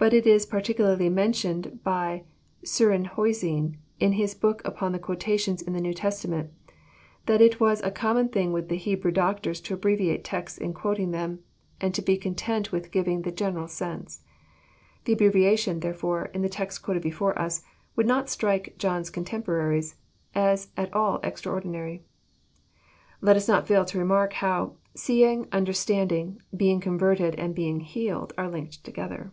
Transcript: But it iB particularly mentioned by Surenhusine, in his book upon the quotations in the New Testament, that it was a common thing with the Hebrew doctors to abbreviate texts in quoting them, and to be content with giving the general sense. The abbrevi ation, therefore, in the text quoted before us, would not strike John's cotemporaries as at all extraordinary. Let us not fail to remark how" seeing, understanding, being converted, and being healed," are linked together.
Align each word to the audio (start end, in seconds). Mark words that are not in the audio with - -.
But 0.00 0.14
it 0.14 0.24
iB 0.26 0.48
particularly 0.48 1.10
mentioned 1.10 1.80
by 1.84 2.24
Surenhusine, 2.64 3.76
in 3.98 4.12
his 4.12 4.34
book 4.34 4.62
upon 4.64 4.92
the 4.92 4.98
quotations 4.98 5.60
in 5.60 5.74
the 5.74 5.80
New 5.82 5.92
Testament, 5.92 6.50
that 7.26 7.42
it 7.42 7.60
was 7.60 7.82
a 7.82 7.90
common 7.90 8.30
thing 8.30 8.50
with 8.50 8.70
the 8.70 8.78
Hebrew 8.78 9.10
doctors 9.10 9.60
to 9.60 9.74
abbreviate 9.74 10.24
texts 10.24 10.56
in 10.56 10.72
quoting 10.72 11.10
them, 11.10 11.40
and 11.82 11.94
to 11.94 12.00
be 12.00 12.16
content 12.16 12.72
with 12.72 12.90
giving 12.92 13.20
the 13.20 13.30
general 13.30 13.68
sense. 13.68 14.22
The 15.04 15.14
abbrevi 15.14 15.44
ation, 15.46 15.80
therefore, 15.80 16.30
in 16.32 16.40
the 16.40 16.48
text 16.48 16.80
quoted 16.82 17.02
before 17.02 17.38
us, 17.38 17.62
would 17.94 18.06
not 18.06 18.30
strike 18.30 18.76
John's 18.78 19.10
cotemporaries 19.10 19.96
as 20.34 20.68
at 20.78 20.90
all 20.94 21.20
extraordinary. 21.22 22.02
Let 23.20 23.36
us 23.36 23.48
not 23.48 23.66
fail 23.68 23.84
to 23.84 23.98
remark 23.98 24.32
how" 24.32 24.76
seeing, 24.94 25.46
understanding, 25.52 26.40
being 26.56 26.80
converted, 26.80 27.34
and 27.34 27.54
being 27.54 27.80
healed," 27.80 28.32
are 28.38 28.48
linked 28.50 28.82
together. 28.82 29.32